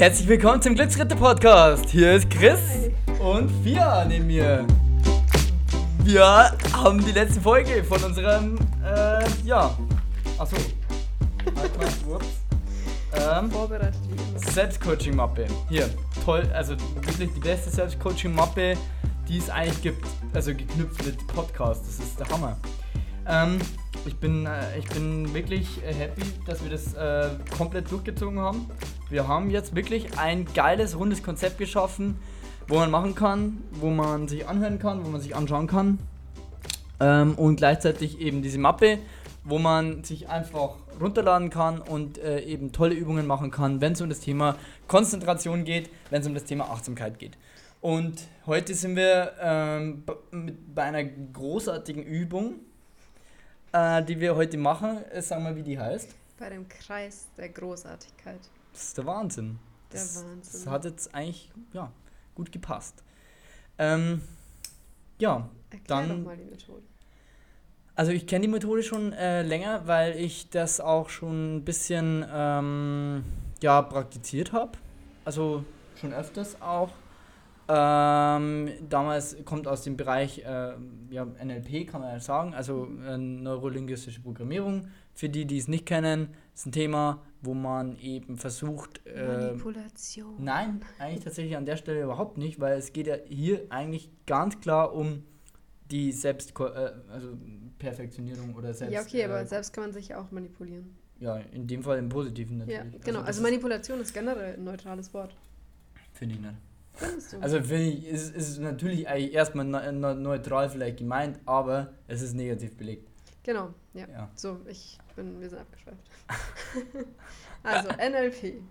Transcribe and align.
Herzlich 0.00 0.28
willkommen 0.28 0.62
zum 0.62 0.74
Glücksritter 0.74 1.14
Podcast. 1.14 1.90
Hier 1.90 2.14
ist 2.14 2.30
Chris 2.30 2.58
und 3.18 3.50
Fia 3.62 4.02
neben 4.06 4.28
mir. 4.28 4.66
Wir 6.04 6.56
haben 6.72 7.04
die 7.04 7.12
letzte 7.12 7.38
Folge 7.38 7.84
von 7.84 8.02
unserem, 8.04 8.56
äh, 8.82 9.22
ja, 9.44 9.76
achso, 10.38 10.56
halt 11.54 11.78
mal, 11.78 11.86
ups. 12.14 12.26
Ähm, 13.12 13.50
Vorbereitet. 13.50 13.94
Selbstcoaching-Mappe. 14.36 15.44
Hier, 15.68 15.90
toll, 16.24 16.50
also 16.54 16.76
wirklich 16.94 17.34
die 17.34 17.40
beste 17.40 17.68
Selbstcoaching-Mappe, 17.68 18.78
die 19.28 19.36
es 19.36 19.50
eigentlich 19.50 19.82
gibt. 19.82 20.06
Also 20.32 20.54
geknüpft 20.54 21.04
mit 21.04 21.26
Podcast, 21.26 21.82
das 21.86 21.98
ist 21.98 22.18
der 22.18 22.26
Hammer. 22.30 22.56
Ähm, 23.26 23.58
ich, 24.06 24.16
bin, 24.16 24.46
äh, 24.46 24.78
ich 24.78 24.88
bin 24.88 25.34
wirklich 25.34 25.84
äh, 25.84 25.92
happy, 25.92 26.22
dass 26.46 26.64
wir 26.64 26.70
das 26.70 26.94
äh, 26.94 27.36
komplett 27.54 27.90
durchgezogen 27.90 28.38
haben. 28.38 28.66
Wir 29.10 29.26
haben 29.26 29.50
jetzt 29.50 29.74
wirklich 29.74 30.18
ein 30.20 30.44
geiles, 30.54 30.96
rundes 30.96 31.24
Konzept 31.24 31.58
geschaffen, 31.58 32.16
wo 32.68 32.76
man 32.76 32.92
machen 32.92 33.16
kann, 33.16 33.64
wo 33.72 33.90
man 33.90 34.28
sich 34.28 34.46
anhören 34.46 34.78
kann, 34.78 35.04
wo 35.04 35.08
man 35.08 35.20
sich 35.20 35.34
anschauen 35.34 35.66
kann. 35.66 35.98
Ähm, 37.00 37.34
und 37.34 37.56
gleichzeitig 37.56 38.20
eben 38.20 38.40
diese 38.40 38.60
Mappe, 38.60 39.00
wo 39.42 39.58
man 39.58 40.04
sich 40.04 40.28
einfach 40.28 40.76
runterladen 41.00 41.50
kann 41.50 41.80
und 41.80 42.18
äh, 42.18 42.40
eben 42.42 42.70
tolle 42.70 42.94
Übungen 42.94 43.26
machen 43.26 43.50
kann, 43.50 43.80
wenn 43.80 43.94
es 43.94 44.00
um 44.00 44.08
das 44.08 44.20
Thema 44.20 44.54
Konzentration 44.86 45.64
geht, 45.64 45.90
wenn 46.10 46.20
es 46.20 46.28
um 46.28 46.34
das 46.34 46.44
Thema 46.44 46.70
Achtsamkeit 46.70 47.18
geht. 47.18 47.36
Und 47.80 48.28
heute 48.46 48.74
sind 48.74 48.94
wir 48.94 49.32
ähm, 49.40 50.04
bei 50.72 50.84
einer 50.84 51.02
großartigen 51.02 52.04
Übung, 52.04 52.60
äh, 53.72 54.04
die 54.04 54.20
wir 54.20 54.36
heute 54.36 54.56
machen. 54.56 54.98
Äh, 55.10 55.20
Sag 55.20 55.42
mal, 55.42 55.56
wie 55.56 55.64
die 55.64 55.80
heißt. 55.80 56.14
Bei 56.38 56.48
dem 56.48 56.68
Kreis 56.68 57.26
der 57.36 57.48
Großartigkeit. 57.48 58.38
Das 58.72 58.84
ist 58.84 58.98
der 58.98 59.06
Wahnsinn. 59.06 59.58
Der 59.92 60.00
das, 60.00 60.16
Wahnsinn. 60.24 60.40
Das 60.52 60.66
hat 60.66 60.84
jetzt 60.84 61.14
eigentlich 61.14 61.50
ja, 61.72 61.90
gut 62.34 62.52
gepasst. 62.52 63.02
Ähm, 63.78 64.20
ja, 65.18 65.48
Erklär 65.70 65.82
dann- 65.86 66.08
doch 66.08 66.24
mal 66.26 66.36
die 66.36 66.44
Methode. 66.44 66.82
Also 67.96 68.12
ich 68.12 68.26
kenne 68.26 68.42
die 68.46 68.50
Methode 68.52 68.82
schon 68.82 69.12
äh, 69.12 69.42
länger, 69.42 69.86
weil 69.86 70.16
ich 70.16 70.48
das 70.48 70.80
auch 70.80 71.10
schon 71.10 71.56
ein 71.56 71.64
bisschen 71.64 72.24
ähm, 72.32 73.24
ja, 73.60 73.82
praktiziert 73.82 74.52
habe. 74.52 74.78
Also 75.24 75.64
schon 76.00 76.14
öfters 76.14 76.62
auch. 76.62 76.90
Ähm, 77.72 78.68
damals 78.88 79.36
kommt 79.44 79.68
aus 79.68 79.84
dem 79.84 79.96
Bereich 79.96 80.40
äh, 80.40 80.72
ja, 81.10 81.24
NLP, 81.24 81.86
kann 81.86 82.00
man 82.00 82.10
ja 82.12 82.18
sagen, 82.20 82.52
also 82.52 82.88
äh, 83.06 83.16
neurolinguistische 83.16 84.20
Programmierung. 84.20 84.88
Für 85.14 85.28
die, 85.28 85.44
die 85.44 85.58
es 85.58 85.68
nicht 85.68 85.86
kennen, 85.86 86.30
ist 86.54 86.66
ein 86.66 86.72
Thema, 86.72 87.22
wo 87.42 87.54
man 87.54 87.96
eben 87.98 88.38
versucht, 88.38 89.00
äh, 89.06 89.24
Manipulation. 89.24 90.34
Nein, 90.42 90.80
eigentlich 90.98 91.22
tatsächlich 91.22 91.56
an 91.56 91.64
der 91.64 91.76
Stelle 91.76 92.02
überhaupt 92.02 92.38
nicht, 92.38 92.58
weil 92.58 92.76
es 92.76 92.92
geht 92.92 93.06
ja 93.06 93.16
hier 93.28 93.66
eigentlich 93.68 94.10
ganz 94.26 94.60
klar 94.60 94.92
um 94.92 95.22
die 95.92 96.10
Selbst 96.10 96.58
äh, 96.58 96.62
also 97.12 97.36
Perfektionierung 97.78 98.54
oder 98.56 98.74
Selbst 98.74 98.92
ja, 98.94 99.00
okay, 99.02 99.24
aber 99.24 99.40
äh, 99.42 99.46
selbst 99.46 99.72
kann 99.72 99.84
man 99.84 99.92
sich 99.92 100.08
ja 100.08 100.20
auch 100.20 100.30
manipulieren. 100.32 100.96
ja, 101.20 101.36
in 101.52 101.66
dem 101.68 101.82
Fall 101.84 101.98
im 101.98 102.08
Positiven 102.08 102.58
natürlich. 102.58 102.78
Ja, 102.94 102.98
genau. 103.04 103.20
Also 103.20 103.40
ist- 103.40 103.42
Manipulation 103.42 104.00
ist 104.00 104.12
generell 104.12 104.54
ein 104.54 104.64
neutrales 104.64 105.12
Wort. 105.14 105.36
finde 106.14 106.34
ich 106.34 106.40
nicht. 106.40 106.54
Also 107.40 107.58
ich, 107.58 108.06
ist, 108.06 108.34
ist 108.34 108.58
natürlich 108.58 109.06
erstmal 109.06 109.64
ne, 109.64 109.92
ne, 109.92 110.14
neutral 110.14 110.68
vielleicht 110.68 110.98
gemeint, 110.98 111.38
aber 111.46 111.92
es 112.08 112.22
ist 112.22 112.34
negativ 112.34 112.76
belegt. 112.76 113.08
genau, 113.42 113.70
ja. 113.94 114.06
Ja. 114.08 114.30
So, 114.34 114.60
ich 114.68 114.98
bin, 115.16 115.40
wir 115.40 115.48
sind 115.48 115.60
abgeschweift. 115.60 115.98
also, 117.62 117.88
NLP. 117.98 118.62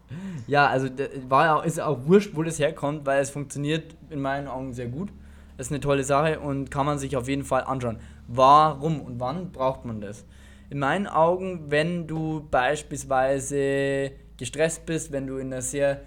Ja, 0.47 0.67
also 0.67 0.89
war 1.27 1.45
ja, 1.45 1.61
ist 1.61 1.79
auch 1.79 2.05
wurscht, 2.05 2.35
wo 2.35 2.43
das 2.43 2.59
herkommt, 2.59 3.05
weil 3.05 3.21
es 3.21 3.29
funktioniert 3.29 3.95
in 4.09 4.21
meinen 4.21 4.47
Augen 4.47 4.73
sehr 4.73 4.87
gut. 4.87 5.11
Das 5.57 5.67
ist 5.67 5.73
eine 5.73 5.81
tolle 5.81 6.03
Sache 6.03 6.39
und 6.39 6.71
kann 6.71 6.85
man 6.85 6.99
sich 6.99 7.17
auf 7.17 7.27
jeden 7.27 7.43
Fall 7.43 7.63
anschauen. 7.63 7.99
Warum 8.27 9.01
und 9.01 9.19
wann 9.19 9.51
braucht 9.51 9.83
man 9.85 9.99
das? 9.99 10.25
In 10.69 10.79
meinen 10.79 11.07
Augen, 11.07 11.69
wenn 11.69 12.07
du 12.07 12.47
beispielsweise 12.49 14.11
gestresst 14.37 14.85
bist, 14.85 15.11
wenn 15.11 15.27
du 15.27 15.37
in 15.37 15.51
einer 15.51 15.61
sehr 15.61 16.01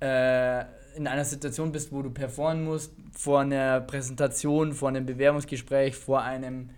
äh, 0.00 0.64
in 0.98 1.06
einer 1.06 1.24
Situation 1.24 1.72
bist, 1.72 1.92
wo 1.92 2.02
du 2.02 2.10
performen 2.10 2.64
musst, 2.64 2.92
vor 3.16 3.40
einer 3.40 3.80
Präsentation, 3.80 4.72
vor 4.72 4.88
einem 4.88 5.06
Bewerbungsgespräch, 5.06 5.94
vor 5.96 6.22
einem 6.22 6.70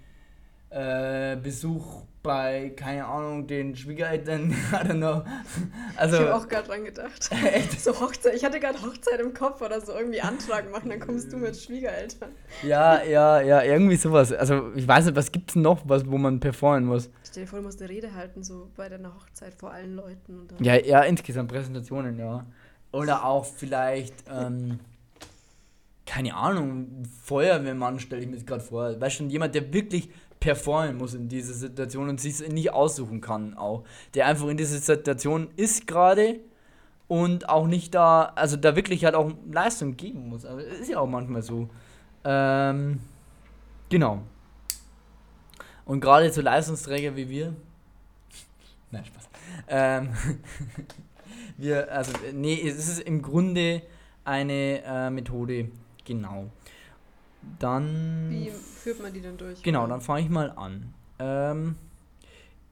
äh, 0.68 1.36
Besuch 1.36 2.02
bei, 2.22 2.74
keine 2.76 3.06
Ahnung, 3.06 3.46
den 3.46 3.74
Schwiegereltern, 3.74 4.50
I 4.50 4.74
don't 4.74 4.98
know. 4.98 5.22
Also, 5.96 6.16
ich 6.16 6.22
habe 6.22 6.34
auch 6.34 6.46
gerade 6.46 6.68
dran 6.68 6.84
gedacht. 6.84 7.30
Echt? 7.54 7.80
So 7.80 7.98
Hochzeit. 7.98 8.34
Ich 8.34 8.44
hatte 8.44 8.60
gerade 8.60 8.80
Hochzeit 8.82 9.20
im 9.20 9.32
Kopf 9.32 9.62
oder 9.62 9.80
so 9.80 9.92
irgendwie 9.92 10.20
Antrag 10.20 10.70
machen, 10.70 10.90
dann 10.90 11.00
kommst 11.00 11.32
du 11.32 11.38
mit 11.38 11.56
Schwiegereltern. 11.56 12.30
Ja, 12.62 13.02
ja, 13.02 13.40
ja, 13.40 13.62
irgendwie 13.62 13.96
sowas. 13.96 14.32
Also 14.34 14.70
ich 14.74 14.86
weiß 14.86 15.06
nicht, 15.06 15.16
was 15.16 15.32
gibt's 15.32 15.56
noch, 15.56 15.80
was, 15.88 16.06
wo 16.06 16.18
man 16.18 16.40
performen 16.40 16.84
muss? 16.84 17.08
Stell 17.24 17.44
dir 17.44 17.48
vor, 17.48 17.60
du 17.60 17.64
musst 17.64 17.80
eine 17.80 17.88
Rede 17.90 18.14
halten, 18.14 18.42
so 18.42 18.68
bei 18.76 18.90
deiner 18.90 19.14
Hochzeit 19.14 19.54
vor 19.54 19.72
allen 19.72 19.96
Leuten. 19.96 20.40
Und 20.40 20.52
dann 20.52 20.62
Ja, 20.62 20.74
ja, 20.74 21.00
insgesamt 21.02 21.50
Präsentationen, 21.50 22.18
ja. 22.18 22.44
Oder 22.92 23.24
auch 23.24 23.44
vielleicht, 23.44 24.24
ähm, 24.28 24.80
keine 26.06 26.34
Ahnung, 26.34 27.04
Feuerwehrmann 27.24 28.00
stelle 28.00 28.22
ich 28.22 28.28
mir 28.28 28.38
gerade 28.38 28.62
vor. 28.62 29.00
Weißt 29.00 29.16
schon, 29.16 29.30
jemand, 29.30 29.54
der 29.54 29.72
wirklich 29.72 30.10
performen 30.40 30.96
muss 30.96 31.14
in 31.14 31.28
dieser 31.28 31.52
Situation 31.52 32.08
und 32.08 32.20
sich 32.20 32.40
nicht 32.48 32.72
aussuchen 32.72 33.20
kann 33.20 33.54
auch. 33.56 33.84
Der 34.14 34.26
einfach 34.26 34.48
in 34.48 34.56
dieser 34.56 34.78
Situation 34.78 35.48
ist 35.56 35.86
gerade 35.86 36.40
und 37.06 37.48
auch 37.48 37.66
nicht 37.66 37.94
da, 37.94 38.32
also 38.34 38.56
da 38.56 38.74
wirklich 38.74 39.04
halt 39.04 39.14
auch 39.14 39.32
Leistung 39.50 39.96
geben 39.96 40.28
muss. 40.28 40.44
Also 40.44 40.60
ist 40.60 40.88
ja 40.88 40.98
auch 40.98 41.06
manchmal 41.06 41.42
so. 41.42 41.68
Ähm, 42.24 43.00
genau. 43.88 44.22
Und 45.84 46.00
gerade 46.00 46.32
so 46.32 46.40
Leistungsträger 46.40 47.14
wie 47.16 47.28
wir. 47.28 47.54
Nein, 48.90 49.04
Spaß. 49.04 49.28
Ähm, 49.68 50.10
wir, 51.60 51.92
also, 51.92 52.12
nee, 52.32 52.60
es 52.66 52.88
ist 52.88 53.00
im 53.00 53.22
Grunde 53.22 53.82
eine 54.24 54.82
äh, 54.84 55.10
Methode, 55.10 55.68
genau. 56.04 56.50
Dann. 57.58 58.30
Wie 58.30 58.50
führt 58.50 59.02
man 59.02 59.12
die 59.12 59.22
dann 59.22 59.36
durch? 59.36 59.62
Genau, 59.62 59.86
dann 59.86 60.00
fange 60.00 60.22
ich 60.22 60.28
mal 60.28 60.50
an. 60.50 60.92
Ähm, 61.18 61.76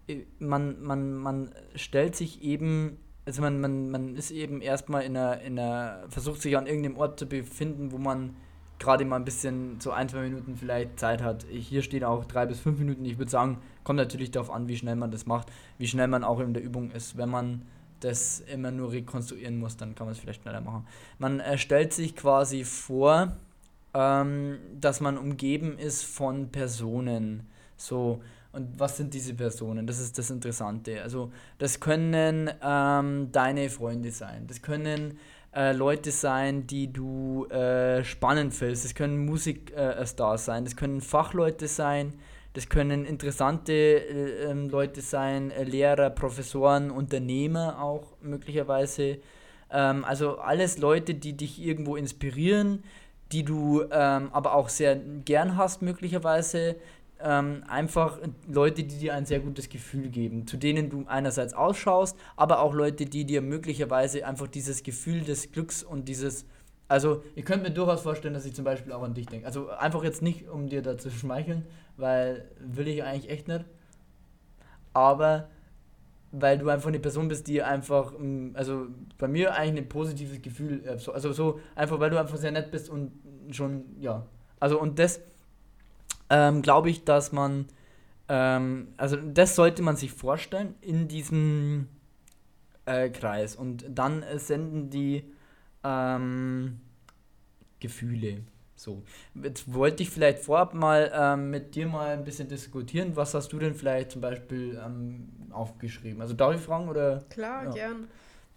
äh, 0.06 0.18
man, 0.38 0.82
man, 0.82 1.14
man 1.14 1.50
stellt 1.74 2.16
sich 2.16 2.42
eben, 2.42 2.98
also 3.24 3.42
man, 3.42 3.60
man, 3.60 3.90
man 3.90 4.16
ist 4.16 4.30
eben 4.30 4.60
erstmal 4.60 5.02
in 5.02 5.16
einer, 5.16 5.40
in 5.40 5.58
einer, 5.58 6.04
versucht 6.08 6.42
sich 6.42 6.56
an 6.56 6.66
irgendeinem 6.66 6.96
Ort 6.96 7.18
zu 7.18 7.26
befinden, 7.26 7.92
wo 7.92 7.98
man 7.98 8.36
gerade 8.78 9.04
mal 9.04 9.16
ein 9.16 9.24
bisschen, 9.24 9.80
so 9.80 9.90
ein, 9.90 10.08
zwei 10.08 10.22
Minuten 10.22 10.56
vielleicht 10.56 11.00
Zeit 11.00 11.22
hat. 11.22 11.44
Hier 11.50 11.82
steht 11.82 12.04
auch 12.04 12.24
drei 12.24 12.46
bis 12.46 12.60
fünf 12.60 12.78
Minuten. 12.78 13.04
Ich 13.04 13.18
würde 13.18 13.30
sagen, 13.30 13.58
kommt 13.84 13.96
natürlich 13.96 14.30
darauf 14.30 14.50
an, 14.50 14.68
wie 14.68 14.76
schnell 14.76 14.96
man 14.96 15.10
das 15.10 15.26
macht, 15.26 15.50
wie 15.78 15.86
schnell 15.86 16.08
man 16.08 16.24
auch 16.24 16.40
in 16.40 16.54
der 16.54 16.62
Übung 16.62 16.90
ist. 16.90 17.16
Wenn 17.16 17.28
man 17.28 17.62
das 18.00 18.40
immer 18.40 18.70
nur 18.70 18.92
rekonstruieren 18.92 19.58
muss, 19.58 19.76
dann 19.76 19.94
kann 19.94 20.06
man 20.06 20.12
es 20.12 20.20
vielleicht 20.20 20.42
schneller 20.42 20.60
machen. 20.60 20.86
Man 21.18 21.40
äh, 21.40 21.58
stellt 21.58 21.92
sich 21.92 22.14
quasi 22.16 22.64
vor, 22.64 23.36
ähm, 23.94 24.58
dass 24.80 25.00
man 25.00 25.18
umgeben 25.18 25.78
ist 25.78 26.04
von 26.04 26.50
Personen. 26.50 27.46
So, 27.76 28.20
und 28.52 28.78
was 28.78 28.96
sind 28.96 29.14
diese 29.14 29.34
Personen? 29.34 29.86
Das 29.86 29.98
ist 29.98 30.18
das 30.18 30.30
Interessante. 30.30 31.02
Also, 31.02 31.32
das 31.58 31.80
können 31.80 32.50
ähm, 32.62 33.30
deine 33.30 33.70
Freunde 33.70 34.10
sein. 34.10 34.46
Das 34.46 34.62
können 34.62 35.18
äh, 35.54 35.72
Leute 35.72 36.10
sein, 36.10 36.66
die 36.66 36.92
du 36.92 37.46
äh, 37.46 38.04
spannend 38.04 38.54
findest. 38.54 38.84
Das 38.84 38.94
können 38.94 39.24
Musikstars 39.24 40.44
sein. 40.44 40.64
Das 40.64 40.76
können 40.76 41.00
Fachleute 41.00 41.68
sein. 41.68 42.14
Das 42.54 42.68
können 42.68 43.04
interessante 43.04 43.72
äh, 43.72 44.50
ähm, 44.50 44.68
Leute 44.68 45.00
sein, 45.00 45.50
äh, 45.50 45.64
Lehrer, 45.64 46.10
Professoren, 46.10 46.90
Unternehmer 46.90 47.80
auch 47.82 48.16
möglicherweise. 48.20 49.18
Ähm, 49.70 50.04
also 50.04 50.38
alles 50.38 50.78
Leute, 50.78 51.14
die 51.14 51.34
dich 51.34 51.60
irgendwo 51.60 51.96
inspirieren, 51.96 52.82
die 53.32 53.44
du 53.44 53.82
ähm, 53.90 54.30
aber 54.32 54.54
auch 54.54 54.68
sehr 54.68 54.96
gern 54.96 55.56
hast 55.56 55.82
möglicherweise. 55.82 56.76
Ähm, 57.20 57.64
einfach 57.66 58.18
Leute, 58.46 58.84
die 58.84 58.96
dir 58.96 59.14
ein 59.14 59.26
sehr 59.26 59.40
gutes 59.40 59.68
Gefühl 59.68 60.08
geben, 60.08 60.46
zu 60.46 60.56
denen 60.56 60.88
du 60.88 61.04
einerseits 61.08 61.52
ausschaust, 61.52 62.16
aber 62.36 62.60
auch 62.60 62.72
Leute, 62.72 63.06
die 63.06 63.24
dir 63.24 63.42
möglicherweise 63.42 64.24
einfach 64.24 64.46
dieses 64.46 64.84
Gefühl 64.84 65.22
des 65.22 65.50
Glücks 65.50 65.82
und 65.82 66.08
dieses, 66.08 66.46
also 66.86 67.24
ich 67.34 67.44
könnte 67.44 67.68
mir 67.68 67.74
durchaus 67.74 68.02
vorstellen, 68.02 68.34
dass 68.34 68.46
ich 68.46 68.54
zum 68.54 68.64
Beispiel 68.64 68.92
auch 68.92 69.02
an 69.02 69.14
dich 69.14 69.26
denke. 69.26 69.46
Also 69.46 69.68
einfach 69.68 70.04
jetzt 70.04 70.22
nicht, 70.22 70.48
um 70.48 70.68
dir 70.68 70.80
da 70.80 70.96
zu 70.96 71.10
schmeicheln, 71.12 71.66
weil 71.98 72.50
will 72.60 72.88
ich 72.88 73.02
eigentlich 73.04 73.30
echt 73.30 73.48
nicht, 73.48 73.64
aber 74.92 75.48
weil 76.32 76.58
du 76.58 76.68
einfach 76.70 76.88
eine 76.88 77.00
Person 77.00 77.28
bist, 77.28 77.48
die 77.48 77.62
einfach, 77.62 78.12
mm, 78.18 78.50
also 78.54 78.88
bei 79.18 79.28
mir 79.28 79.54
eigentlich 79.54 79.84
ein 79.86 79.88
positives 79.90 80.42
Gefühl, 80.42 80.84
äh, 80.86 80.98
so- 80.98 81.12
also 81.12 81.32
so 81.32 81.60
einfach, 81.76 82.00
weil 82.00 82.10
du 82.10 82.18
einfach 82.20 82.36
sehr 82.38 82.52
nett 82.52 82.70
bist 82.72 82.90
und 82.90 83.12
schon, 83.52 83.84
ja. 84.00 84.26
Also 84.60 84.80
und 84.80 84.98
das 84.98 85.20
ähm, 86.30 86.62
glaube 86.62 86.90
ich, 86.90 87.04
dass 87.04 87.32
man, 87.32 87.66
ähm, 88.28 88.88
also 88.96 89.16
das 89.16 89.54
sollte 89.56 89.82
man 89.82 89.96
sich 89.96 90.12
vorstellen 90.12 90.74
in 90.80 91.08
diesem 91.08 91.88
äh, 92.86 93.10
Kreis 93.10 93.56
und 93.56 93.86
dann 93.90 94.24
senden 94.36 94.90
die 94.90 95.24
ähm, 95.84 96.80
Gefühle. 97.80 98.42
So, 98.78 99.02
jetzt 99.34 99.74
wollte 99.74 100.04
ich 100.04 100.10
vielleicht 100.10 100.38
vorab 100.38 100.72
mal 100.72 101.10
ähm, 101.12 101.50
mit 101.50 101.74
dir 101.74 101.88
mal 101.88 102.10
ein 102.10 102.22
bisschen 102.22 102.46
diskutieren. 102.46 103.16
Was 103.16 103.34
hast 103.34 103.52
du 103.52 103.58
denn 103.58 103.74
vielleicht 103.74 104.12
zum 104.12 104.20
Beispiel 104.20 104.80
ähm, 104.84 105.28
aufgeschrieben? 105.50 106.22
Also 106.22 106.34
darf 106.34 106.54
ich 106.54 106.60
fragen 106.60 106.88
oder? 106.88 107.24
Klar, 107.28 107.64
ja. 107.64 107.70
gern. 107.72 108.08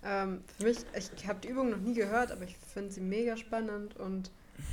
Ähm, 0.04 0.42
für 0.60 0.66
mich, 0.66 0.78
ich 0.96 1.28
habe 1.28 1.40
die 1.42 1.48
Übung 1.48 1.72
noch 1.72 1.80
nie 1.80 1.96
gehört, 1.96 2.32
aber 2.32 2.44
ich 2.44 2.56
finde 2.56 2.92
sie 2.92 3.02
mega 3.02 3.36
spannend 3.36 3.98
und 3.98 4.30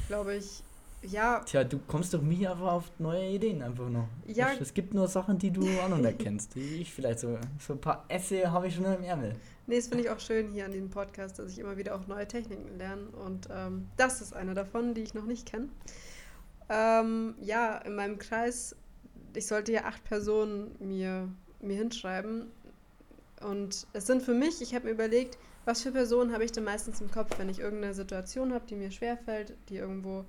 glaube 0.07 0.35
ich, 0.35 0.63
ja. 1.01 1.41
Tja, 1.47 1.65
du 1.65 1.79
kommst 1.79 2.13
doch 2.13 2.21
mir 2.21 2.51
einfach 2.51 2.73
auf 2.73 2.91
neue 2.99 3.31
Ideen 3.31 3.63
einfach 3.63 3.89
noch. 3.89 4.09
Ja. 4.27 4.51
Es 4.61 4.75
gibt 4.75 4.93
nur 4.93 5.09
Sachen, 5.09 5.39
die 5.39 5.51
du 5.51 5.63
auch 5.81 5.89
noch 5.89 5.97
nicht 5.97 6.19
kennst. 6.19 6.57
Die 6.57 6.83
ich 6.83 6.93
vielleicht 6.93 7.21
so. 7.21 7.39
So 7.59 7.73
ein 7.73 7.81
paar 7.81 8.05
Esse 8.09 8.53
habe 8.53 8.67
ich 8.67 8.75
schon 8.75 8.85
im 8.85 9.03
Ärmel. 9.03 9.35
Nee, 9.69 9.77
das 9.77 9.89
finde 9.89 10.05
ich 10.05 10.11
auch 10.11 10.19
schön 10.19 10.51
hier 10.51 10.65
an 10.65 10.73
diesem 10.73 10.89
Podcast, 10.89 11.39
dass 11.39 11.53
ich 11.53 11.59
immer 11.59 11.77
wieder 11.77 11.95
auch 11.95 12.07
neue 12.07 12.27
Techniken 12.27 12.79
lerne. 12.79 13.07
Und 13.09 13.49
ähm, 13.53 13.87
das 13.99 14.23
ist 14.23 14.35
eine 14.35 14.55
davon, 14.55 14.95
die 14.95 15.03
ich 15.03 15.13
noch 15.13 15.27
nicht 15.27 15.47
kenne. 15.47 15.69
Ähm, 16.71 17.35
ja, 17.39 17.77
in 17.77 17.95
meinem 17.95 18.19
Kreis, 18.19 18.75
ich 19.35 19.47
sollte 19.47 19.73
ja 19.73 19.85
acht 19.85 20.03
Personen 20.05 20.75
mir, 20.79 21.29
mir 21.61 21.77
hinschreiben. 21.77 22.51
Und 23.43 23.87
es 23.93 24.07
sind 24.07 24.23
für 24.23 24.33
mich, 24.33 24.63
ich 24.63 24.75
habe 24.75 24.87
mir 24.87 24.93
überlegt, 24.93 25.37
was 25.67 25.83
für 25.83 25.93
Personen 25.93 26.33
habe 26.33 26.45
ich 26.45 26.53
denn 26.53 26.65
meistens 26.65 27.03
im 27.03 27.11
Kopf, 27.11 27.39
wenn 27.39 27.51
ich 27.51 27.59
irgendeine 27.59 27.93
Situation 27.93 28.55
habe, 28.55 28.65
die 28.67 28.75
mir 28.75 28.91
schwerfällt, 28.91 29.53
die 29.69 29.77
irgendwo, 29.77 30.25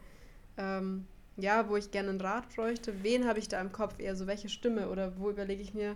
ähm, 0.57 1.07
ja, 1.37 1.69
wo 1.69 1.77
ich 1.77 1.91
gerne 1.91 2.09
einen 2.09 2.19
Rat 2.19 2.53
bräuchte. 2.53 3.03
Wen 3.03 3.25
habe 3.25 3.39
ich 3.39 3.47
da 3.47 3.61
im 3.61 3.71
Kopf? 3.71 3.99
Eher 3.99 4.17
so, 4.17 4.27
welche 4.27 4.49
Stimme 4.49 4.89
oder 4.89 5.17
wo 5.17 5.29
überlege 5.29 5.61
ich 5.61 5.73
mir, 5.73 5.95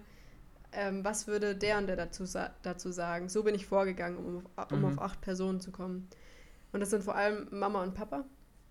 ähm, 0.75 1.03
was 1.03 1.27
würde 1.27 1.55
der 1.55 1.77
und 1.77 1.87
der 1.87 1.95
dazu, 1.95 2.25
dazu 2.61 2.91
sagen. 2.91 3.29
So 3.29 3.43
bin 3.43 3.55
ich 3.55 3.65
vorgegangen, 3.65 4.17
um, 4.17 4.43
um 4.71 4.79
mhm. 4.79 4.85
auf 4.85 5.01
acht 5.01 5.21
Personen 5.21 5.59
zu 5.59 5.71
kommen. 5.71 6.07
Und 6.71 6.79
das 6.79 6.89
sind 6.89 7.03
vor 7.03 7.15
allem 7.15 7.47
Mama 7.51 7.83
und 7.83 7.93
Papa. 7.93 8.25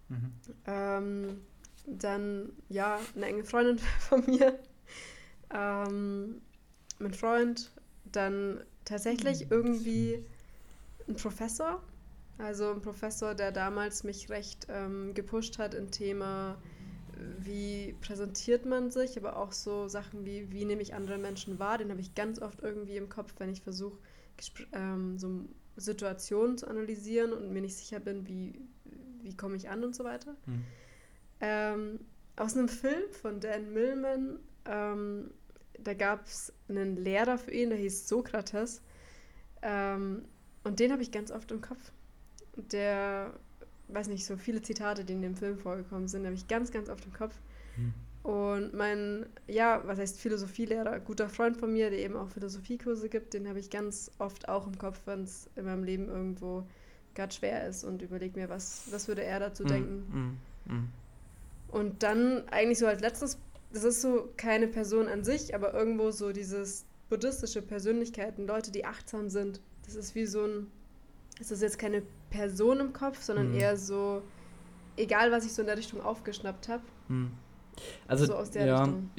Mhm. 0.09 0.33
Ähm, 0.67 1.41
dann, 1.87 2.53
ja, 2.69 2.99
eine 3.15 3.27
enge 3.27 3.45
Freundin 3.45 3.79
von 4.01 4.25
mir. 4.27 4.59
Ähm, 5.53 6.41
mein 6.99 7.15
Freund. 7.15 7.71
Dann 8.05 8.63
tatsächlich 8.85 9.45
mhm. 9.45 9.51
irgendwie 9.51 10.25
ein 11.09 11.17
Professor. 11.17 11.83
Also 12.39 12.73
ein 12.73 12.81
Professor, 12.81 13.35
der 13.35 13.53
damals 13.53 14.05
mich 14.05 14.29
recht 14.29 14.67
ähm, 14.69 15.15
gepusht 15.15 15.59
hat 15.59 15.75
im 15.75 15.91
Thema 15.91 16.57
wie 17.39 17.95
präsentiert 18.01 18.67
man 18.67 18.91
sich, 18.91 19.17
aber 19.17 19.37
auch 19.37 19.53
so 19.53 19.89
Sachen 19.89 20.25
wie, 20.25 20.51
wie 20.51 20.65
nehme 20.65 20.83
ich 20.83 20.95
andere 20.95 21.19
Menschen 21.19 21.59
wahr, 21.59 21.79
den 21.79 21.91
habe 21.91 22.01
ich 22.01 22.15
ganz 22.15 22.41
oft 22.41 22.61
irgendwie 22.61 22.97
im 22.97 23.09
Kopf, 23.09 23.35
wenn 23.39 23.51
ich 23.51 23.61
versuche, 23.61 23.99
ähm, 24.73 25.19
so 25.19 25.47
Situationen 25.77 26.59
zu 26.59 26.69
analysieren 26.69 27.33
und 27.33 27.53
mir 27.53 27.63
nicht 27.63 27.77
sicher 27.77 28.01
bin, 28.01 28.27
wie, 28.27 28.61
wie 29.23 29.37
komme 29.37 29.57
ich 29.57 29.71
an 29.71 29.85
und 29.85 29.95
so 29.95 30.05
weiter. 30.05 30.37
Mhm. 30.47 30.65
Ähm, 31.41 32.01
aus 32.37 32.57
einem 32.57 32.69
Film 32.69 33.11
von 33.11 33.41
Dan 33.41 33.73
Millman, 33.73 34.39
ähm, 34.65 35.31
da 35.79 35.95
gab 35.95 36.27
es 36.27 36.53
einen 36.69 36.97
Lehrer 36.97 37.39
für 37.39 37.51
ihn, 37.51 37.71
der 37.71 37.79
hieß 37.79 38.09
Sokrates. 38.09 38.83
Ähm, 39.63 40.25
und 40.65 40.79
den 40.81 40.93
habe 40.93 41.03
ich 41.03 41.11
ganz 41.11 41.31
oft 41.31 41.51
im 41.51 41.61
Kopf. 41.61 41.93
Der 42.57 43.33
weiß 43.94 44.09
nicht, 44.09 44.25
so 44.25 44.37
viele 44.37 44.62
Zitate, 44.62 45.05
die 45.05 45.12
in 45.12 45.23
dem 45.23 45.37
Film 45.37 45.59
vorgekommen 45.59 46.09
sind, 46.09 46.25
habe 46.25 46.35
ich 46.35 46.49
ganz, 46.49 46.71
ganz 46.71 46.89
oft 46.89 47.05
im 47.05 47.12
Kopf. 47.12 47.35
Hm. 47.77 47.93
Und 48.23 48.73
mein, 48.73 49.27
ja, 49.49 49.83
was 49.85 49.99
heißt 49.99 50.21
Philosophielehrer, 50.21 51.00
guter 51.00 51.29
Freund 51.29 51.56
von 51.56 51.73
mir, 51.73 51.91
der 51.91 51.99
eben 51.99 52.17
auch 52.17 52.29
Philosophiekurse 52.29 53.09
gibt, 53.09 53.35
den 53.35 53.49
habe 53.49 53.59
ich 53.59 53.69
ganz 53.69 54.12
oft 54.19 54.49
auch 54.49 54.67
im 54.67 54.79
Kopf, 54.79 55.00
wenn 55.06 55.25
es 55.25 55.50
in 55.56 55.65
meinem 55.65 55.83
Leben 55.83 56.09
irgendwo 56.09 56.65
gerade 57.15 57.35
schwer 57.35 57.67
ist 57.69 57.83
und 57.83 58.00
überlege 58.00 58.39
mir, 58.39 58.49
was, 58.49 58.85
was 58.91 59.09
würde 59.09 59.25
er 59.25 59.41
dazu 59.41 59.65
hm. 59.65 59.69
denken. 59.69 60.39
Mm, 60.65 60.89
Und 61.69 62.03
dann 62.03 62.49
eigentlich 62.49 62.79
so 62.79 62.87
als 62.87 63.00
letztes, 63.00 63.39
das 63.73 63.85
ist 63.85 64.03
so 64.03 64.29
keine 64.37 64.69
Person 64.69 65.09
an 65.09 65.25
sich, 65.25 65.55
aber 65.55 65.75
irgendwo 65.75 66.11
so 66.12 66.33
dieses 66.33 66.85
buddhistische 67.09 67.61
Persönlichkeiten, 67.61 68.47
Leute, 68.47 68.71
die 68.71 68.85
achtsam 68.85 69.31
sind. 69.31 69.61
Das 69.85 69.97
ist 69.97 70.15
wie 70.15 70.27
so 70.27 70.44
ein 70.44 70.67
es 71.40 71.50
ist 71.50 71.62
jetzt 71.62 71.79
keine 71.79 72.02
Person 72.31 72.81
im 72.81 72.93
Kopf, 72.93 73.20
sondern 73.23 73.50
mhm. 73.50 73.58
eher 73.58 73.76
so, 73.76 74.23
egal 74.96 75.31
was 75.31 75.44
ich 75.44 75.52
so 75.52 75.62
in 75.62 75.67
der 75.67 75.76
Richtung 75.76 76.00
aufgeschnappt 76.00 76.69
habe. 76.69 76.82
Mhm. 77.08 77.32
Also, 78.06 78.26
so 78.26 78.34
aus 78.34 78.50
der 78.50 78.67
ja, 78.67 78.84
Richtung. 78.84 79.11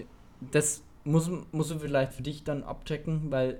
das 0.51 0.83
muss, 1.04 1.30
musst 1.51 1.71
du 1.71 1.80
vielleicht 1.80 2.13
für 2.13 2.24
dich 2.24 2.44
dann 2.44 2.63
abchecken, 2.63 3.31
weil 3.31 3.60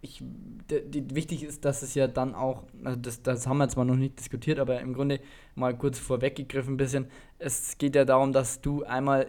ich, 0.00 0.22
wichtig 0.68 1.42
ist, 1.42 1.64
dass 1.64 1.82
es 1.82 1.94
ja 1.94 2.06
dann 2.06 2.34
auch, 2.34 2.62
also 2.84 2.98
das, 3.00 3.22
das 3.22 3.46
haben 3.46 3.58
wir 3.58 3.68
zwar 3.68 3.84
noch 3.84 3.96
nicht 3.96 4.18
diskutiert, 4.18 4.60
aber 4.60 4.80
im 4.80 4.94
Grunde 4.94 5.20
mal 5.56 5.76
kurz 5.76 5.98
vorweggegriffen 5.98 6.74
ein 6.74 6.76
bisschen, 6.76 7.06
es 7.38 7.78
geht 7.78 7.96
ja 7.96 8.04
darum, 8.04 8.32
dass 8.32 8.60
du 8.60 8.84
einmal 8.84 9.26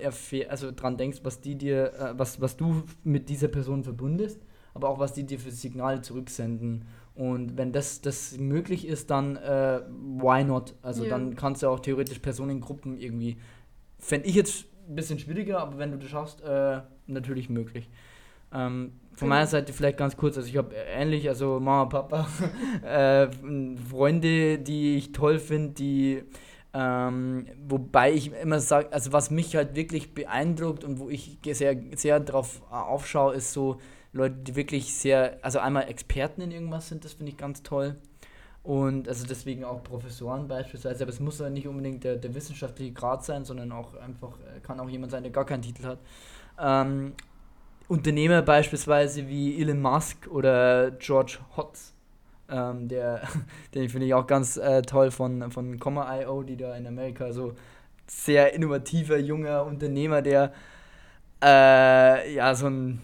also 0.48 0.72
dran 0.72 0.98
denkst, 0.98 1.20
was 1.24 1.42
die 1.42 1.56
dir, 1.56 1.94
äh, 1.94 2.20
was, 2.20 2.40
was 2.40 2.56
du 2.56 2.84
mit 3.04 3.30
dieser 3.30 3.48
Person 3.48 3.84
verbundest, 3.84 4.40
aber 4.76 4.90
auch 4.90 5.00
was 5.00 5.14
die 5.14 5.24
dir 5.24 5.40
für 5.40 5.52
Signale 5.52 6.02
zurücksenden 6.02 6.86
und 7.20 7.58
wenn 7.58 7.74
das, 7.74 8.00
das 8.00 8.38
möglich 8.38 8.88
ist, 8.88 9.12
dann 9.12 9.36
äh, 9.36 9.82
why 9.90 10.42
not? 10.46 10.74
Also 10.82 11.04
ja. 11.04 11.10
dann 11.10 11.36
kannst 11.36 11.62
du 11.62 11.68
auch 11.68 11.82
theoretisch 11.82 12.20
Personengruppen 12.20 12.98
irgendwie. 12.98 13.36
Fände 13.98 14.26
ich 14.26 14.36
jetzt 14.36 14.68
ein 14.88 14.96
bisschen 14.96 15.20
schwieriger, 15.20 15.60
aber 15.60 15.78
wenn 15.78 15.92
du 15.92 15.98
das 15.98 16.10
schaffst, 16.10 16.42
äh, 16.42 16.80
natürlich 17.08 17.50
möglich. 17.50 17.90
Ähm, 18.54 18.94
von 19.16 19.28
meiner 19.28 19.48
Seite 19.48 19.74
vielleicht 19.74 19.98
ganz 19.98 20.16
kurz, 20.16 20.38
also 20.38 20.48
ich 20.48 20.56
habe 20.56 20.74
ähnlich, 20.74 21.28
also 21.28 21.60
Mama, 21.60 21.88
Papa, 21.88 22.26
äh, 22.88 23.28
Freunde, 23.90 24.58
die 24.58 24.96
ich 24.96 25.12
toll 25.12 25.40
finde, 25.40 25.74
die, 25.74 26.24
ähm, 26.74 27.48
wobei 27.68 28.14
ich 28.14 28.32
immer 28.32 28.62
sage, 28.62 28.94
also 28.94 29.12
was 29.12 29.30
mich 29.30 29.58
halt 29.58 29.76
wirklich 29.76 30.14
beeindruckt 30.14 30.86
und 30.86 31.00
wo 31.00 31.10
ich 31.10 31.38
sehr, 31.44 31.76
sehr 31.98 32.22
drauf 32.22 32.62
aufschaue, 32.72 33.34
ist 33.36 33.52
so, 33.52 33.78
Leute, 34.12 34.36
die 34.36 34.56
wirklich 34.56 34.94
sehr, 34.94 35.38
also 35.42 35.60
einmal 35.60 35.88
Experten 35.88 36.42
in 36.42 36.52
irgendwas 36.52 36.90
sind, 36.90 37.06
das 37.06 37.14
finde 37.14 37.32
ich 37.32 37.38
ganz 37.38 37.64
toll. 37.64 37.96
Und 38.64 39.08
also 39.08 39.26
deswegen 39.26 39.64
auch 39.64 39.84
Professoren 39.84 40.48
beispielsweise, 40.48 41.04
aber 41.04 41.12
es 41.12 41.20
muss 41.20 41.40
ja 41.40 41.50
nicht 41.50 41.68
unbedingt 41.68 42.04
der, 42.04 42.18
der 42.18 42.36
wissenschaftliche 42.36 42.92
Grad 42.92 43.24
sein, 43.24 43.46
sondern 43.46 43.72
auch 43.72 43.96
einfach, 43.96 44.34
äh, 44.40 44.60
kann 44.62 44.80
auch 44.80 44.90
jemand 44.90 45.12
sein, 45.12 45.24
der 45.24 45.32
gar 45.32 45.46
keinen 45.46 45.62
Titel 45.62 45.86
hat. 45.86 46.00
Ähm, 46.60 47.14
Unternehmer 47.88 48.42
beispielsweise 48.42 49.28
wie 49.28 49.60
Elon 49.60 49.82
Musk 49.82 50.28
oder 50.28 50.92
George 50.92 51.40
Hotz, 51.56 51.94
ähm, 52.50 52.88
der, 52.88 53.22
den 53.74 53.90
finde 53.90 54.08
ich 54.08 54.14
auch 54.14 54.28
ganz 54.28 54.58
äh, 54.58 54.82
toll 54.82 55.12
von, 55.12 55.52
von 55.52 55.80
Comma.io, 55.80 56.44
die 56.44 56.58
da 56.58 56.76
in 56.76 56.86
Amerika 56.86 57.32
so 57.32 57.54
sehr 58.08 58.54
innovativer, 58.54 59.18
junger 59.18 59.66
Unternehmer, 59.66 60.22
der 60.22 60.52
äh, 61.42 62.34
ja 62.34 62.54
so 62.56 62.68
ein 62.68 63.02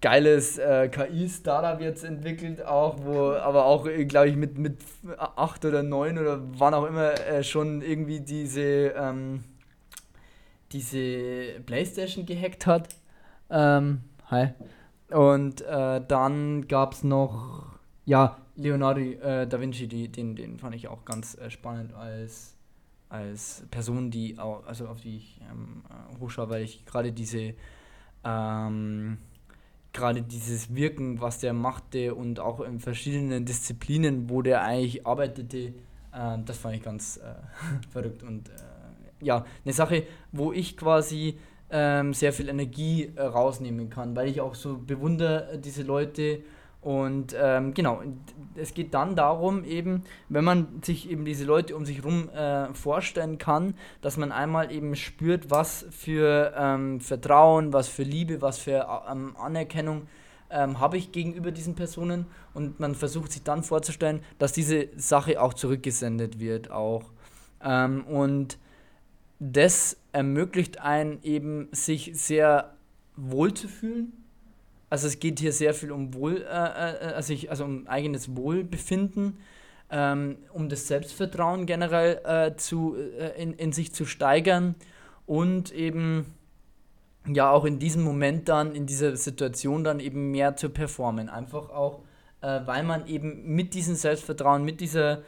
geiles 0.00 0.58
äh, 0.58 0.88
KI-Startup 0.88 1.80
jetzt 1.80 2.04
entwickelt, 2.04 2.64
auch, 2.64 3.04
wo 3.04 3.32
aber 3.32 3.66
auch, 3.66 3.86
äh, 3.86 4.04
glaube 4.06 4.28
ich, 4.28 4.36
mit, 4.36 4.58
mit 4.58 4.78
acht 5.18 5.64
oder 5.64 5.82
neun 5.82 6.18
oder 6.18 6.40
wann 6.58 6.74
auch 6.74 6.86
immer 6.86 7.12
äh, 7.20 7.44
schon 7.44 7.82
irgendwie 7.82 8.20
diese, 8.20 8.94
ähm, 8.96 9.44
diese 10.72 11.60
Playstation 11.66 12.24
gehackt 12.24 12.66
hat. 12.66 12.88
Ähm, 13.50 14.00
hi. 14.30 14.48
Und 15.10 15.60
äh, 15.62 16.00
dann 16.06 16.66
gab 16.66 16.94
es 16.94 17.04
noch, 17.04 17.66
ja, 18.06 18.38
Leonardo 18.56 19.00
äh, 19.00 19.46
da 19.46 19.60
Vinci, 19.60 19.86
die, 19.88 20.08
den, 20.08 20.36
den 20.36 20.58
fand 20.58 20.74
ich 20.74 20.88
auch 20.88 21.04
ganz 21.04 21.36
äh, 21.36 21.50
spannend 21.50 21.94
als, 21.94 22.54
als 23.08 23.64
Person, 23.70 24.10
die 24.10 24.38
auch, 24.38 24.64
also 24.66 24.86
auf 24.86 25.00
die 25.00 25.16
ich 25.16 25.40
ähm, 25.50 25.82
hochschaue, 26.20 26.48
weil 26.48 26.62
ich 26.62 26.86
gerade 26.86 27.12
diese 27.12 27.54
ähm, 28.24 29.18
gerade 29.92 30.22
dieses 30.22 30.74
Wirken, 30.74 31.20
was 31.20 31.38
der 31.38 31.52
machte 31.52 32.14
und 32.14 32.40
auch 32.40 32.60
in 32.60 32.80
verschiedenen 32.80 33.44
Disziplinen, 33.44 34.30
wo 34.30 34.42
der 34.42 34.62
eigentlich 34.62 35.06
arbeitete, 35.06 35.58
äh, 36.12 36.38
das 36.44 36.58
fand 36.58 36.76
ich 36.76 36.82
ganz 36.82 37.18
äh, 37.18 37.34
verrückt 37.90 38.22
und 38.22 38.48
äh, 38.48 38.52
ja, 39.22 39.44
eine 39.64 39.74
Sache, 39.74 40.04
wo 40.32 40.52
ich 40.52 40.76
quasi 40.76 41.38
ähm, 41.70 42.14
sehr 42.14 42.32
viel 42.32 42.48
Energie 42.48 43.12
äh, 43.14 43.22
rausnehmen 43.22 43.90
kann, 43.90 44.16
weil 44.16 44.28
ich 44.28 44.40
auch 44.40 44.54
so 44.54 44.78
bewundere 44.78 45.58
diese 45.58 45.82
Leute 45.82 46.40
und 46.82 47.36
ähm, 47.38 47.74
genau, 47.74 48.02
es 48.54 48.72
geht 48.72 48.94
dann 48.94 49.14
darum, 49.14 49.64
eben, 49.64 50.02
wenn 50.30 50.44
man 50.44 50.80
sich 50.82 51.10
eben 51.10 51.26
diese 51.26 51.44
Leute 51.44 51.76
um 51.76 51.84
sich 51.84 51.98
herum 51.98 52.30
äh, 52.30 52.72
vorstellen 52.72 53.36
kann, 53.36 53.74
dass 54.00 54.16
man 54.16 54.32
einmal 54.32 54.72
eben 54.72 54.96
spürt, 54.96 55.50
was 55.50 55.84
für 55.90 56.54
ähm, 56.56 57.00
Vertrauen, 57.00 57.74
was 57.74 57.88
für 57.88 58.02
Liebe, 58.02 58.40
was 58.40 58.58
für 58.58 58.86
ähm, 59.10 59.36
Anerkennung 59.36 60.06
ähm, 60.48 60.80
habe 60.80 60.96
ich 60.96 61.12
gegenüber 61.12 61.50
diesen 61.50 61.74
Personen 61.74 62.26
und 62.54 62.80
man 62.80 62.94
versucht 62.94 63.32
sich 63.32 63.42
dann 63.42 63.62
vorzustellen, 63.62 64.22
dass 64.38 64.52
diese 64.52 64.88
Sache 64.96 65.40
auch 65.40 65.52
zurückgesendet 65.52 66.40
wird 66.40 66.70
auch. 66.70 67.04
Ähm, 67.62 68.04
und 68.06 68.58
das 69.38 69.98
ermöglicht 70.12 70.80
einen 70.80 71.22
eben, 71.22 71.68
sich 71.72 72.12
sehr 72.14 72.74
wohl 73.16 73.52
zu 73.52 73.68
fühlen 73.68 74.19
Also 74.90 75.06
es 75.06 75.20
geht 75.20 75.38
hier 75.38 75.52
sehr 75.52 75.72
viel 75.72 75.92
um 75.92 76.12
Wohl, 76.14 76.42
äh, 76.42 76.44
äh, 76.44 77.14
also, 77.14 77.32
ich, 77.32 77.48
also 77.50 77.64
um 77.64 77.86
eigenes 77.86 78.36
Wohlbefinden, 78.36 79.38
ähm, 79.90 80.36
um 80.52 80.68
das 80.68 80.88
Selbstvertrauen 80.88 81.64
generell 81.64 82.20
äh, 82.24 82.56
zu, 82.56 82.96
äh, 82.96 83.40
in, 83.40 83.54
in 83.54 83.72
sich 83.72 83.94
zu 83.94 84.04
steigern 84.04 84.74
und 85.26 85.72
eben 85.72 86.26
ja 87.26 87.50
auch 87.50 87.64
in 87.64 87.78
diesem 87.78 88.02
Moment 88.02 88.48
dann, 88.48 88.74
in 88.74 88.86
dieser 88.86 89.16
Situation 89.16 89.84
dann 89.84 90.00
eben 90.00 90.32
mehr 90.32 90.56
zu 90.56 90.70
performen. 90.70 91.28
Einfach 91.28 91.70
auch, 91.70 92.00
äh, 92.40 92.60
weil 92.66 92.82
man 92.82 93.06
eben 93.06 93.54
mit 93.54 93.74
diesem 93.74 93.94
Selbstvertrauen, 93.94 94.64
mit 94.64 94.80
dieser 94.80 95.22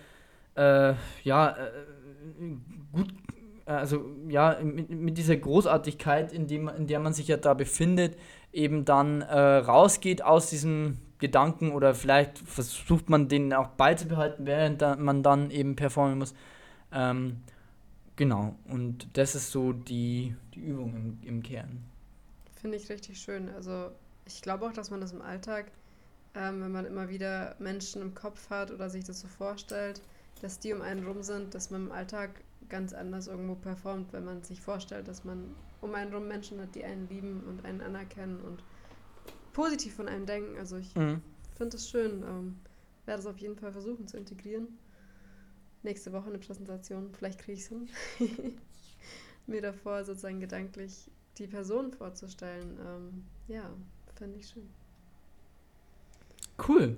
äh, 0.56 0.94
ja, 1.22 1.50
äh, 1.50 1.70
gut, 2.92 3.14
also 3.78 4.04
ja, 4.28 4.58
mit, 4.62 4.90
mit 4.90 5.18
dieser 5.18 5.36
Großartigkeit, 5.36 6.32
in, 6.32 6.46
dem, 6.46 6.68
in 6.68 6.86
der 6.86 7.00
man 7.00 7.12
sich 7.12 7.28
ja 7.28 7.36
da 7.36 7.54
befindet, 7.54 8.16
eben 8.52 8.84
dann 8.84 9.22
äh, 9.22 9.38
rausgeht 9.38 10.22
aus 10.22 10.50
diesem 10.50 10.98
Gedanken 11.18 11.72
oder 11.72 11.94
vielleicht 11.94 12.38
versucht 12.38 13.08
man 13.08 13.28
den 13.28 13.54
auch 13.54 13.68
beizubehalten, 13.68 14.44
während 14.46 14.80
man 14.98 15.22
dann 15.22 15.50
eben 15.50 15.76
performen 15.76 16.18
muss. 16.18 16.34
Ähm, 16.92 17.38
genau, 18.16 18.56
und 18.68 19.06
das 19.16 19.34
ist 19.34 19.52
so 19.52 19.72
die, 19.72 20.34
die 20.54 20.60
Übung 20.60 20.94
im, 20.94 21.18
im 21.28 21.42
Kern. 21.42 21.84
Finde 22.60 22.76
ich 22.76 22.88
richtig 22.90 23.18
schön. 23.18 23.48
Also 23.50 23.90
ich 24.26 24.42
glaube 24.42 24.66
auch, 24.66 24.72
dass 24.72 24.90
man 24.90 25.00
das 25.00 25.12
im 25.12 25.22
Alltag, 25.22 25.70
ähm, 26.34 26.62
wenn 26.62 26.72
man 26.72 26.86
immer 26.86 27.08
wieder 27.08 27.54
Menschen 27.58 28.02
im 28.02 28.14
Kopf 28.14 28.50
hat 28.50 28.70
oder 28.70 28.90
sich 28.90 29.04
das 29.04 29.20
so 29.20 29.28
vorstellt, 29.28 30.00
dass 30.40 30.58
die 30.58 30.72
um 30.72 30.82
einen 30.82 31.06
rum 31.06 31.22
sind, 31.22 31.54
dass 31.54 31.70
man 31.70 31.86
im 31.86 31.92
Alltag 31.92 32.30
ganz 32.72 32.94
anders 32.94 33.28
irgendwo 33.28 33.54
performt, 33.54 34.12
wenn 34.14 34.24
man 34.24 34.42
sich 34.42 34.60
vorstellt, 34.60 35.06
dass 35.06 35.24
man 35.24 35.54
um 35.82 35.94
einen 35.94 36.12
rum 36.12 36.26
Menschen 36.26 36.58
hat, 36.58 36.74
die 36.74 36.82
einen 36.82 37.06
lieben 37.08 37.44
und 37.44 37.64
einen 37.66 37.82
anerkennen 37.82 38.40
und 38.40 38.64
positiv 39.52 39.94
von 39.94 40.08
einem 40.08 40.24
denken. 40.24 40.56
Also 40.56 40.78
ich 40.78 40.96
mhm. 40.96 41.20
finde 41.54 41.76
das 41.76 41.88
schön. 41.88 42.22
Ähm, 42.22 42.56
werde 43.04 43.20
es 43.20 43.26
auf 43.26 43.36
jeden 43.38 43.56
Fall 43.56 43.72
versuchen 43.72 44.08
zu 44.08 44.16
integrieren. 44.16 44.68
Nächste 45.82 46.12
Woche 46.12 46.28
eine 46.28 46.38
Präsentation, 46.38 47.10
vielleicht 47.12 47.40
kriege 47.40 47.58
ich 47.58 47.60
es 47.60 47.68
hin. 47.68 47.88
Mir 49.46 49.60
davor 49.60 50.04
sozusagen 50.04 50.40
gedanklich 50.40 51.10
die 51.36 51.48
Person 51.48 51.92
vorzustellen. 51.92 52.78
Ähm, 52.80 53.24
ja, 53.48 53.68
fände 54.14 54.38
ich 54.38 54.48
schön. 54.48 54.68
Cool. 56.66 56.96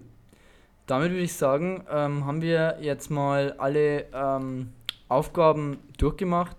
Damit 0.87 1.11
würde 1.11 1.23
ich 1.23 1.33
sagen, 1.33 1.85
ähm, 1.91 2.27
haben 2.27 2.43
wir 2.43 2.79
jetzt 2.81 3.11
mal 3.11 3.55
alle 3.55 4.07
ähm, 4.13 4.73
Aufgaben 5.09 5.79
durchgemacht. 5.99 6.57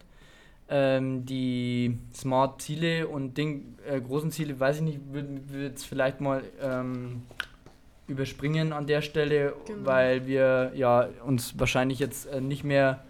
Ähm, 0.68 1.26
die 1.26 1.98
Smart-Ziele 2.14 3.08
und 3.08 3.38
den 3.38 3.78
äh, 3.88 4.02
großen 4.02 4.32
Ziele, 4.32 4.60
weiß 4.60 4.78
ich 4.78 4.82
nicht, 4.82 5.00
würde 5.12 5.42
würd 5.48 5.78
es 5.78 5.86
vielleicht 5.86 6.22
mal 6.22 6.44
ähm, 6.60 7.22
überspringen 8.08 8.74
an 8.74 8.88
der 8.88 9.02
Stelle, 9.02 9.54
genau. 9.68 9.86
weil 9.86 10.26
wir 10.26 10.72
ja 10.74 11.08
uns 11.24 11.60
wahrscheinlich 11.60 12.00
jetzt 12.00 12.26
äh, 12.26 12.42
nicht 12.42 12.64
mehr 12.64 13.04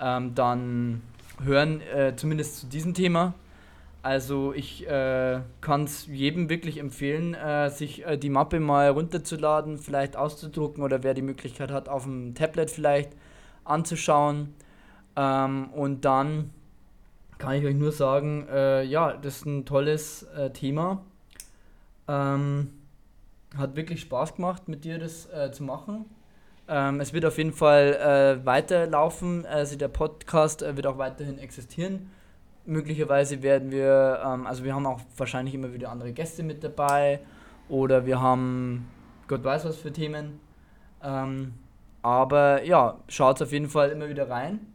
ähm, 0.00 0.34
dann 0.34 1.02
hören, 1.42 1.80
äh, 1.80 2.14
zumindest 2.16 2.60
zu 2.60 2.66
diesem 2.66 2.94
Thema. 2.94 3.34
Also 4.02 4.52
ich 4.52 4.86
äh, 4.86 5.40
kann 5.62 5.84
es 5.84 6.06
jedem 6.06 6.50
wirklich 6.50 6.78
empfehlen, 6.78 7.32
äh, 7.32 7.70
sich 7.70 8.04
äh, 8.04 8.18
die 8.18 8.28
Mappe 8.28 8.60
mal 8.60 8.90
runterzuladen, 8.90 9.78
vielleicht 9.78 10.16
auszudrucken 10.16 10.82
oder 10.82 11.02
wer 11.02 11.14
die 11.14 11.22
Möglichkeit 11.22 11.70
hat, 11.70 11.88
auf 11.88 12.04
dem 12.04 12.34
Tablet 12.34 12.70
vielleicht 12.70 13.12
anzuschauen. 13.64 14.54
Ähm, 15.16 15.70
und 15.70 16.04
dann 16.04 16.50
kann 17.38 17.54
ich 17.54 17.64
euch 17.64 17.74
nur 17.74 17.92
sagen, 17.92 18.46
äh, 18.50 18.82
ja, 18.84 19.12
das 19.14 19.36
ist 19.36 19.46
ein 19.46 19.64
tolles 19.64 20.24
äh, 20.36 20.50
Thema. 20.50 21.02
Ähm, 22.08 22.70
hat 23.56 23.76
wirklich 23.76 24.00
Spaß 24.00 24.36
gemacht, 24.36 24.68
mit 24.68 24.84
dir 24.84 24.98
das 24.98 25.26
äh, 25.26 25.50
zu 25.52 25.62
machen. 25.62 26.06
Ähm, 26.68 27.00
es 27.00 27.12
wird 27.12 27.24
auf 27.24 27.38
jeden 27.38 27.52
Fall 27.52 28.40
weiterlaufen. 28.44 29.46
Also 29.46 29.76
der 29.76 29.88
Podcast 29.88 30.62
wird 30.62 30.86
auch 30.86 30.98
weiterhin 30.98 31.38
existieren 31.38 32.10
möglicherweise 32.66 33.42
werden 33.42 33.70
wir, 33.70 34.20
ähm, 34.24 34.46
also 34.46 34.64
wir 34.64 34.74
haben 34.74 34.86
auch 34.86 35.00
wahrscheinlich 35.16 35.54
immer 35.54 35.72
wieder 35.72 35.90
andere 35.90 36.12
Gäste 36.12 36.42
mit 36.42 36.64
dabei 36.64 37.20
oder 37.68 38.06
wir 38.06 38.20
haben 38.20 38.88
Gott 39.28 39.44
weiß 39.44 39.64
was 39.64 39.76
für 39.76 39.92
Themen. 39.92 40.40
Ähm, 41.02 41.54
aber 42.02 42.62
ja, 42.64 42.98
schaut 43.08 43.40
auf 43.40 43.52
jeden 43.52 43.68
Fall 43.68 43.90
immer 43.90 44.08
wieder 44.08 44.28
rein. 44.28 44.73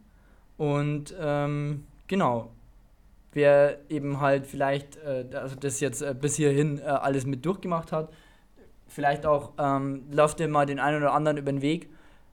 Und 0.59 1.15
ähm, 1.17 1.85
genau, 2.07 2.51
wer 3.31 3.77
eben 3.87 4.19
halt 4.19 4.45
vielleicht, 4.45 4.97
äh, 4.97 5.23
also 5.33 5.55
das 5.55 5.79
jetzt 5.79 6.01
äh, 6.01 6.13
bis 6.13 6.35
hierhin 6.35 6.79
äh, 6.79 6.81
alles 6.81 7.25
mit 7.25 7.45
durchgemacht 7.45 7.93
hat, 7.93 8.09
vielleicht 8.89 9.25
auch 9.25 9.53
ähm, 9.57 10.03
lauft 10.11 10.41
ihr 10.41 10.49
mal 10.49 10.65
den 10.65 10.79
einen 10.79 10.97
oder 10.97 11.13
anderen 11.13 11.37
über 11.37 11.49
den 11.49 11.61
Weg, 11.61 11.87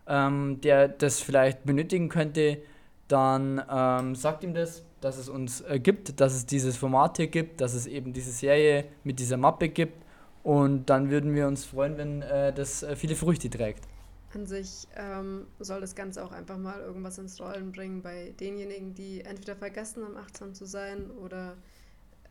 ähm, 0.09 0.61
der 0.61 0.88
das 0.88 1.21
vielleicht 1.21 1.64
benötigen 1.64 2.09
könnte, 2.09 2.59
dann 3.06 3.62
ähm, 3.71 4.16
sagt 4.16 4.42
ihm 4.42 4.54
das, 4.54 4.85
dass 5.00 5.18
es 5.18 5.28
uns 5.28 5.61
äh, 5.61 5.78
gibt, 5.78 6.21
dass 6.21 6.35
es 6.35 6.47
dieses 6.47 6.76
Format 6.76 7.18
hier 7.18 7.28
gibt, 7.28 7.61
dass 7.61 7.75
es 7.75 7.87
eben 7.87 8.12
diese 8.12 8.33
Serie 8.33 8.87
mit 9.04 9.21
dieser 9.21 9.37
Mappe 9.37 9.68
gibt. 9.68 10.02
Und 10.42 10.90
dann 10.90 11.11
würden 11.11 11.33
wir 11.33 11.47
uns 11.47 11.64
freuen, 11.64 11.97
wenn 11.97 12.23
äh, 12.23 12.52
das 12.52 12.83
äh, 12.83 12.97
viele 12.97 13.14
Früchte 13.14 13.49
trägt. 13.49 13.85
An 14.33 14.47
sich 14.47 14.87
ähm, 14.97 15.47
soll 15.61 15.80
das 15.80 15.95
Ganze 15.95 16.25
auch 16.25 16.33
einfach 16.33 16.59
mal 16.59 16.80
irgendwas 16.80 17.18
ins 17.18 17.40
Rollen 17.40 17.73
bringen 17.73 18.02
bei 18.02 18.35
denjenigen, 18.38 18.95
die 18.95 19.23
entweder 19.23 19.56
vergessen 19.56 20.04
haben, 20.04 20.16
achtsam 20.16 20.54
zu 20.54 20.66
sein 20.66 21.11
oder 21.11 21.56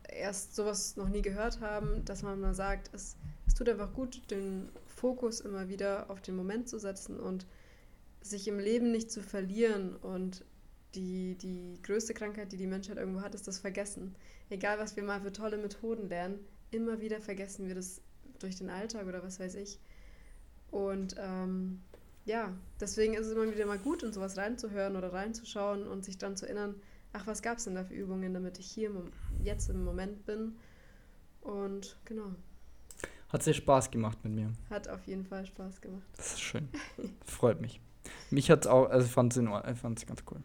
erst 0.08 0.54
sowas 0.54 0.96
noch 0.96 1.08
nie 1.08 1.22
gehört 1.22 1.60
haben, 1.60 2.04
dass 2.04 2.22
man 2.22 2.40
mal 2.40 2.54
sagt, 2.54 2.90
es, 2.92 3.16
es 3.46 3.54
tut 3.54 3.68
einfach 3.68 3.92
gut, 3.92 4.30
den 4.30 4.68
Fokus 4.86 5.40
immer 5.40 5.68
wieder 5.68 6.10
auf 6.10 6.20
den 6.20 6.36
Moment 6.36 6.68
zu 6.68 6.78
setzen 6.78 7.18
und 7.18 7.46
sich 8.20 8.48
im 8.48 8.58
Leben 8.58 8.90
nicht 8.90 9.10
zu 9.10 9.22
verlieren 9.22 9.96
und 9.96 10.44
die, 10.94 11.36
die 11.36 11.78
größte 11.82 12.14
Krankheit, 12.14 12.52
die 12.52 12.56
die 12.56 12.66
Menschheit 12.66 12.96
irgendwo 12.96 13.20
hat, 13.20 13.34
ist 13.34 13.46
das 13.46 13.58
Vergessen. 13.58 14.14
Egal, 14.48 14.78
was 14.78 14.96
wir 14.96 15.02
mal 15.02 15.20
für 15.20 15.32
tolle 15.32 15.58
Methoden 15.58 16.08
lernen, 16.08 16.38
immer 16.70 17.00
wieder 17.00 17.20
vergessen 17.20 17.68
wir 17.68 17.74
das 17.74 18.00
durch 18.38 18.56
den 18.56 18.70
Alltag 18.70 19.06
oder 19.06 19.22
was 19.22 19.38
weiß 19.38 19.54
ich. 19.56 19.78
Und 20.76 21.16
ähm, 21.18 21.80
ja, 22.26 22.52
deswegen 22.78 23.14
ist 23.14 23.28
es 23.28 23.32
immer 23.32 23.50
wieder 23.50 23.64
mal 23.64 23.78
gut, 23.78 24.02
in 24.02 24.12
sowas 24.12 24.36
reinzuhören 24.36 24.94
oder 24.94 25.10
reinzuschauen 25.10 25.86
und 25.86 26.04
sich 26.04 26.18
dann 26.18 26.36
zu 26.36 26.44
erinnern, 26.44 26.74
ach, 27.14 27.26
was 27.26 27.40
gab 27.40 27.56
es 27.56 27.64
denn 27.64 27.76
da 27.76 27.84
für 27.84 27.94
Übungen, 27.94 28.34
damit 28.34 28.58
ich 28.58 28.66
hier 28.66 28.90
jetzt 29.42 29.70
im 29.70 29.84
Moment 29.84 30.26
bin. 30.26 30.54
Und 31.40 31.96
genau. 32.04 32.34
Hat 33.30 33.42
sehr 33.42 33.54
Spaß 33.54 33.90
gemacht 33.90 34.18
mit 34.22 34.34
mir. 34.34 34.52
Hat 34.68 34.86
auf 34.88 35.06
jeden 35.06 35.24
Fall 35.24 35.46
Spaß 35.46 35.80
gemacht. 35.80 36.04
Das 36.18 36.34
ist 36.34 36.40
schön. 36.42 36.68
Freut 37.24 37.62
mich. 37.62 37.80
Mich 38.30 38.50
hat 38.50 38.66
es 38.66 38.66
auch, 38.66 38.90
also 38.90 39.08
fand 39.08 39.34
es 39.34 40.06
ganz 40.06 40.24
cool. 40.30 40.42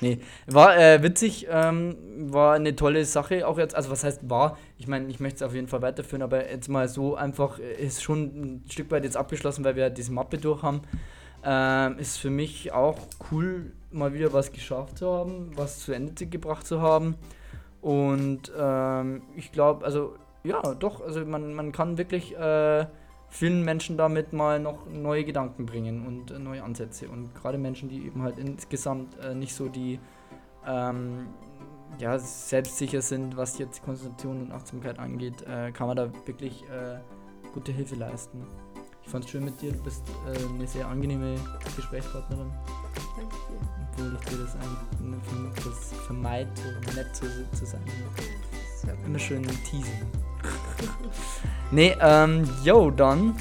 Nee, 0.00 0.18
war 0.46 0.78
äh, 0.78 1.02
witzig, 1.02 1.46
ähm, 1.50 1.96
war 2.32 2.54
eine 2.54 2.74
tolle 2.74 3.04
Sache 3.04 3.46
auch 3.46 3.58
jetzt. 3.58 3.74
Also, 3.74 3.90
was 3.90 4.02
heißt 4.02 4.30
war? 4.30 4.56
Ich 4.78 4.88
meine, 4.88 5.08
ich 5.08 5.20
möchte 5.20 5.36
es 5.36 5.42
auf 5.42 5.54
jeden 5.54 5.68
Fall 5.68 5.82
weiterführen, 5.82 6.22
aber 6.22 6.50
jetzt 6.50 6.68
mal 6.68 6.88
so 6.88 7.16
einfach 7.16 7.58
äh, 7.58 7.74
ist 7.74 8.02
schon 8.02 8.22
ein 8.22 8.64
Stück 8.70 8.90
weit 8.90 9.04
jetzt 9.04 9.16
abgeschlossen, 9.16 9.64
weil 9.64 9.76
wir 9.76 9.90
diese 9.90 10.12
Mappe 10.12 10.38
durch 10.38 10.62
haben. 10.62 10.82
Ähm, 11.42 11.98
ist 11.98 12.18
für 12.18 12.30
mich 12.30 12.72
auch 12.72 12.98
cool, 13.30 13.72
mal 13.90 14.12
wieder 14.12 14.32
was 14.32 14.52
geschafft 14.52 14.98
zu 14.98 15.10
haben, 15.10 15.50
was 15.56 15.80
zu 15.80 15.92
Ende 15.92 16.26
gebracht 16.26 16.66
zu 16.66 16.80
haben. 16.82 17.16
Und 17.80 18.52
ähm, 18.58 19.22
ich 19.36 19.52
glaube, 19.52 19.84
also 19.84 20.16
ja, 20.44 20.60
doch, 20.74 21.00
also 21.00 21.24
man, 21.24 21.54
man 21.54 21.72
kann 21.72 21.98
wirklich 21.98 22.36
äh, 22.36 22.86
vielen 23.30 23.64
Menschen 23.64 23.96
damit 23.96 24.32
mal 24.32 24.58
noch 24.58 24.86
neue 24.86 25.24
Gedanken 25.24 25.64
bringen 25.64 26.06
und 26.06 26.30
äh, 26.30 26.38
neue 26.38 26.62
Ansätze. 26.62 27.08
Und 27.08 27.34
gerade 27.34 27.58
Menschen, 27.58 27.88
die 27.88 28.04
eben 28.04 28.22
halt 28.22 28.38
insgesamt 28.38 29.16
äh, 29.18 29.34
nicht 29.34 29.54
so 29.54 29.68
die 29.68 29.98
ähm, 30.66 31.28
ja, 31.98 32.18
selbstsicher 32.18 33.02
sind, 33.02 33.36
was 33.36 33.58
jetzt 33.58 33.82
Konzentration 33.82 34.42
und 34.42 34.52
Achtsamkeit 34.52 34.98
angeht, 34.98 35.42
äh, 35.42 35.70
kann 35.72 35.86
man 35.86 35.96
da 35.96 36.12
wirklich 36.26 36.64
äh, 36.64 36.98
gute 37.54 37.72
Hilfe 37.72 37.94
leisten. 37.94 38.44
Ich 39.02 39.08
fand 39.10 39.24
es 39.24 39.30
schön 39.30 39.44
mit 39.44 39.60
dir, 39.60 39.72
du 39.72 39.82
bist 39.82 40.02
äh, 40.26 40.54
eine 40.54 40.66
sehr 40.66 40.86
angenehme 40.86 41.36
Gesprächspartnerin. 41.76 42.50
Danke 43.16 43.36
dir. 43.36 43.58
Obwohl 43.92 44.18
ich 44.20 44.28
dir 44.28 44.38
das 44.44 44.54
eigentlich 44.54 45.64
das 45.64 45.92
vermeide, 46.06 46.50
nett 46.94 47.14
zu, 47.14 47.26
zu 47.52 47.66
sein. 47.66 47.82
Immer 49.04 49.18
schön 49.18 49.42
teasen. 49.42 49.92
nee, 51.70 51.96
ähm, 52.00 52.44
yo, 52.62 52.90
dann 52.90 53.36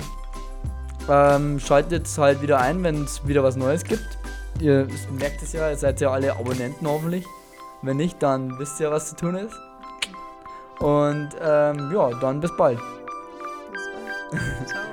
ähm, 1.09 1.59
schaltet 1.59 2.07
halt 2.17 2.41
wieder 2.41 2.59
ein, 2.59 2.83
wenn 2.83 3.03
es 3.03 3.25
wieder 3.27 3.43
was 3.43 3.55
Neues 3.55 3.83
gibt. 3.83 4.17
Ihr 4.59 4.87
merkt 5.17 5.41
es 5.41 5.53
ja, 5.53 5.69
ihr 5.69 5.77
seid 5.77 6.01
ja 6.01 6.11
alle 6.11 6.33
Abonnenten 6.33 6.87
hoffentlich. 6.87 7.25
Wenn 7.81 7.97
nicht, 7.97 8.21
dann 8.21 8.59
wisst 8.59 8.79
ihr, 8.79 8.91
was 8.91 9.09
zu 9.09 9.15
tun 9.15 9.35
ist. 9.35 9.55
Und 10.79 11.29
ähm, 11.41 11.91
ja, 11.93 12.09
dann 12.19 12.39
bis 12.39 12.55
bald. 12.57 12.79
Bis 13.71 13.83
bald. 14.31 14.67
Ciao. 14.67 14.88